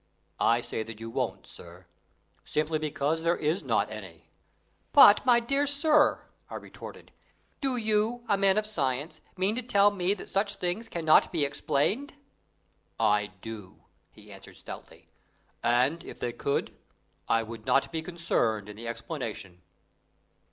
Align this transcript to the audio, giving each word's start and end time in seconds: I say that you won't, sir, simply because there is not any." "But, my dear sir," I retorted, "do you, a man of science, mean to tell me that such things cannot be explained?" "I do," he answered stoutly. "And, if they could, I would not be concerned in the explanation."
I 0.39 0.61
say 0.61 0.81
that 0.81 0.99
you 0.99 1.11
won't, 1.11 1.45
sir, 1.45 1.85
simply 2.43 2.79
because 2.79 3.21
there 3.21 3.35
is 3.37 3.61
not 3.61 3.91
any." 3.91 4.29
"But, 4.93 5.23
my 5.27 5.39
dear 5.39 5.67
sir," 5.67 6.23
I 6.49 6.55
retorted, 6.55 7.11
"do 7.61 7.77
you, 7.77 8.23
a 8.27 8.35
man 8.35 8.57
of 8.57 8.65
science, 8.65 9.21
mean 9.37 9.53
to 9.53 9.61
tell 9.61 9.91
me 9.91 10.15
that 10.15 10.27
such 10.27 10.55
things 10.55 10.89
cannot 10.89 11.31
be 11.31 11.45
explained?" 11.45 12.15
"I 12.99 13.27
do," 13.41 13.83
he 14.09 14.31
answered 14.31 14.55
stoutly. 14.57 15.07
"And, 15.61 16.03
if 16.03 16.19
they 16.19 16.33
could, 16.33 16.75
I 17.29 17.43
would 17.43 17.67
not 17.67 17.91
be 17.91 18.01
concerned 18.01 18.69
in 18.69 18.75
the 18.77 18.87
explanation." 18.87 19.61